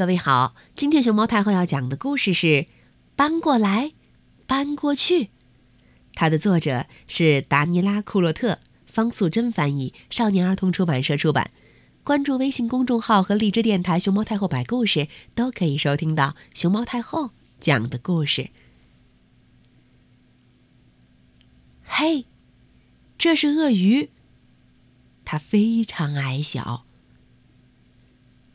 [0.00, 2.46] 各位好，今天熊猫太后要讲的故事是
[3.16, 3.92] 《搬过来，
[4.46, 5.24] 搬过去》，
[6.14, 11.50] 它的作者是达尼拉·库洛特，方素珍翻译，少年儿童出版社出版。
[12.02, 18.48] 关注微信公众号和荔枝电台“熊猫太后摆故事”，都可以收听到熊猫太后讲的故事。
[21.84, 22.24] 嘿，
[23.18, 24.08] 这是鳄鱼，
[25.26, 26.86] 它非常矮小。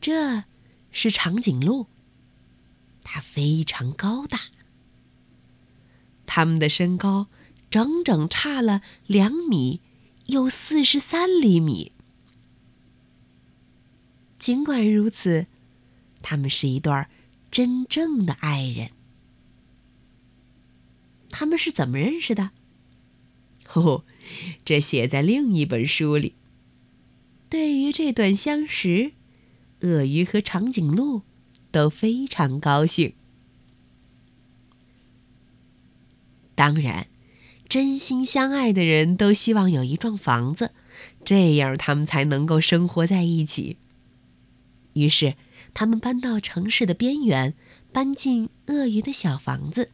[0.00, 0.42] 这。
[0.98, 1.88] 是长颈鹿，
[3.02, 4.40] 它非常高大，
[6.24, 7.26] 它们的身高
[7.68, 9.82] 整整差了两米
[10.28, 11.92] 又四十三厘米。
[14.38, 15.46] 尽管如此，
[16.22, 16.90] 他们是一对
[17.50, 18.90] 真正的爱人。
[21.28, 22.52] 他们是怎么认识的？
[23.74, 24.06] 哦，
[24.64, 26.34] 这写在另一本书里。
[27.50, 29.12] 对于这段相识。
[29.80, 31.22] 鳄鱼和长颈鹿
[31.70, 33.14] 都非常高兴。
[36.54, 37.08] 当然，
[37.68, 40.72] 真心相爱的人都希望有一幢房子，
[41.24, 43.76] 这样他们才能够生活在一起。
[44.94, 45.34] 于是，
[45.74, 47.54] 他们搬到城市的边缘，
[47.92, 49.90] 搬进鳄鱼的小房子。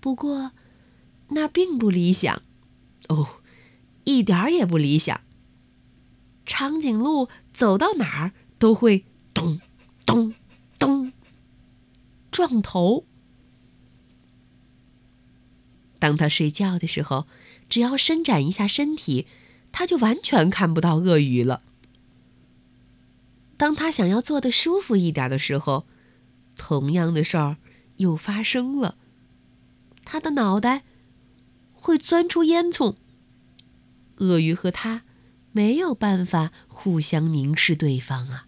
[0.00, 0.52] 不过，
[1.30, 2.42] 那并不理想，
[3.08, 3.40] 哦，
[4.04, 5.22] 一点儿也不理想。
[6.48, 9.04] 长颈鹿走到哪儿都会
[9.34, 9.60] 咚
[10.06, 10.34] 咚
[10.78, 11.12] 咚
[12.30, 13.04] 撞头。
[15.98, 17.26] 当他睡觉的时候，
[17.68, 19.26] 只要伸展一下身体，
[19.70, 21.62] 他就完全看不到鳄鱼了。
[23.58, 25.84] 当他想要坐的舒服一点的时候，
[26.56, 27.58] 同样的事儿
[27.98, 28.96] 又发生了。
[30.04, 30.84] 他的脑袋
[31.74, 32.96] 会钻出烟囱。
[34.16, 35.02] 鳄鱼和他。
[35.58, 38.46] 没有办法互相凝视对方啊！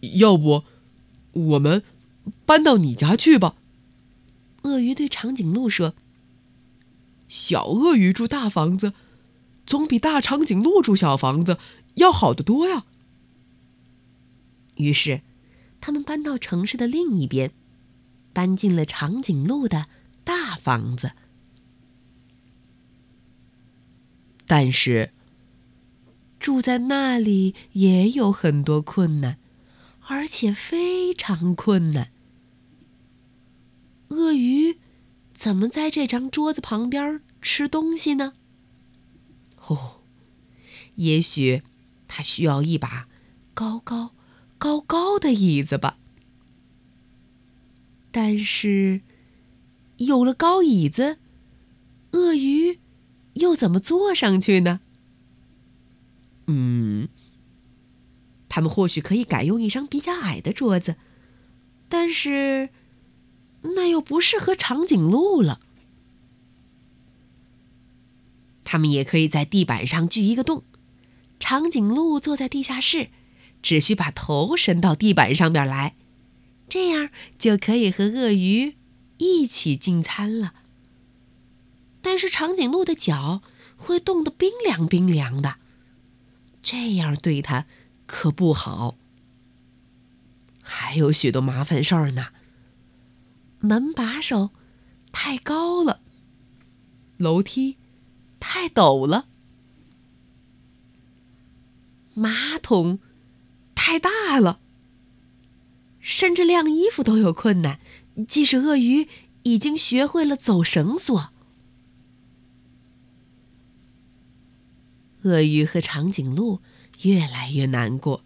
[0.00, 0.64] 要不，
[1.30, 1.84] 我们
[2.44, 3.54] 搬到你家去吧。
[4.62, 5.94] 鳄鱼对长颈鹿说
[7.28, 8.92] ：“小鳄鱼住大房子，
[9.68, 11.58] 总比大长颈鹿住小房子
[11.94, 12.84] 要好得多呀。”
[14.74, 15.20] 于是，
[15.80, 17.52] 他们搬到城市的另一边，
[18.32, 19.86] 搬进了长颈鹿的
[20.24, 21.12] 大房子。
[24.46, 25.10] 但是，
[26.38, 29.38] 住在那里也有很多困难，
[30.08, 32.10] 而且非常困难。
[34.08, 34.78] 鳄鱼
[35.32, 38.34] 怎么在这张桌子旁边吃东西呢？
[39.66, 40.02] 哦，
[40.96, 41.62] 也许
[42.06, 43.08] 它需要一把
[43.54, 44.14] 高高、
[44.58, 45.98] 高高的椅子吧。
[48.12, 49.00] 但是，
[49.96, 51.18] 有了高椅子，
[52.12, 52.78] 鳄鱼。
[53.34, 54.80] 又怎么坐上去呢？
[56.46, 57.08] 嗯，
[58.48, 60.96] 他们或许可以改用一张比较矮的桌子，
[61.88, 62.68] 但是
[63.62, 65.60] 那又不适合长颈鹿了。
[68.62, 70.64] 他们也可以在地板上锯一个洞，
[71.38, 73.08] 长颈鹿坐在地下室，
[73.62, 75.94] 只需把头伸到地板上边来，
[76.68, 78.74] 这样就可以和鳄鱼
[79.18, 80.54] 一起进餐了。
[82.14, 83.42] 但是长颈鹿的脚
[83.76, 85.56] 会冻得冰凉冰凉的，
[86.62, 87.66] 这样对它
[88.06, 88.96] 可不好。
[90.62, 92.28] 还有许多麻烦事儿呢。
[93.58, 94.50] 门把手
[95.10, 96.02] 太高了，
[97.16, 97.78] 楼梯
[98.38, 99.26] 太陡了，
[102.14, 103.00] 马桶
[103.74, 104.60] 太大了，
[105.98, 107.80] 甚至晾衣服都有困难。
[108.28, 109.08] 即使鳄鱼
[109.42, 111.33] 已经学会了走绳索。
[115.24, 116.60] 鳄鱼和长颈鹿
[117.02, 118.24] 越来越难过。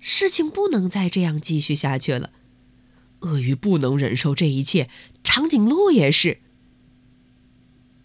[0.00, 2.30] 事情不能再这样继续下去了。
[3.20, 4.88] 鳄鱼不能忍受这一切，
[5.24, 6.38] 长颈鹿也是。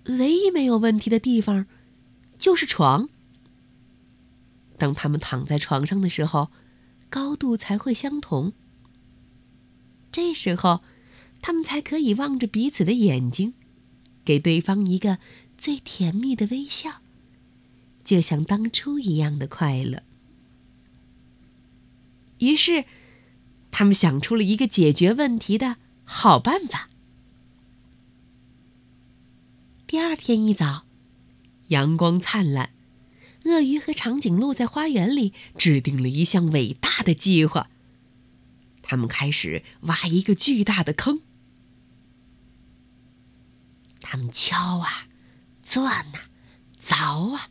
[0.06, 1.68] 唯一没有问题的地方，
[2.40, 3.10] 就是床。
[4.78, 6.50] 当他们躺在床上的时候，
[7.10, 8.54] 高度才会相同。
[10.12, 10.82] 这时候，
[11.42, 13.54] 他们才可以望着彼此的眼睛，
[14.26, 15.20] 给对方一个
[15.58, 17.02] 最甜蜜的微笑。
[18.12, 20.04] 就像当初一样的快乐。
[22.40, 22.84] 于是，
[23.72, 26.90] 他们想出了一个解决问题的好办法。
[29.88, 30.86] 第二天一早，
[31.68, 32.72] 阳光灿烂，
[33.46, 37.70] 鳄鱼和长颈鹿在花园里制定了一项伟大的计划。
[38.82, 41.22] 他们开始挖一个巨大的坑。
[44.02, 45.08] 他们敲啊，
[45.64, 46.20] 钻呐，
[46.78, 47.48] 凿啊。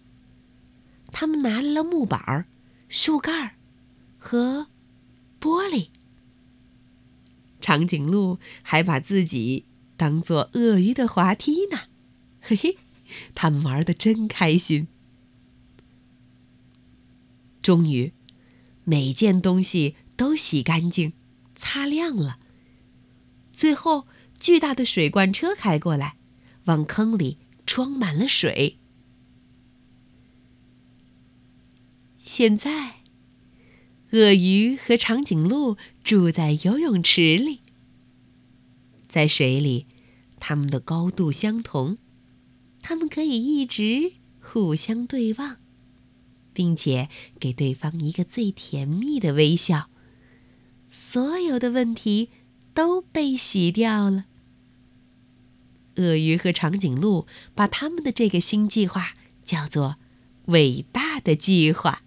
[1.12, 2.46] 他们拿来了木板儿，
[2.88, 3.54] 树干儿
[4.18, 4.68] 和
[5.40, 5.88] 玻璃。
[7.60, 9.66] 长颈鹿还把自己
[9.96, 11.82] 当做鳄鱼的滑梯呢，
[12.40, 12.78] 嘿嘿，
[13.34, 14.88] 他们玩的真开心。
[17.60, 18.12] 终于，
[18.84, 21.12] 每件东西都洗干净、
[21.54, 22.38] 擦亮了。
[23.52, 24.06] 最后，
[24.38, 26.16] 巨大的水罐车开过来，
[26.64, 27.36] 往坑里
[27.66, 28.79] 装满了水。
[32.32, 33.00] 现在，
[34.12, 37.58] 鳄鱼和长颈鹿住在游泳池里。
[39.08, 39.86] 在水里，
[40.38, 41.98] 它们的高度相同，
[42.82, 45.56] 它们可以一直互相对望，
[46.52, 47.08] 并且
[47.40, 49.90] 给对方一个最甜蜜的微笑。
[50.88, 52.28] 所有的问题
[52.72, 54.26] 都被洗掉了。
[55.96, 59.96] 鳄鱼和长颈鹿把他们的这个新计划叫做
[60.46, 62.04] “伟大的计划”。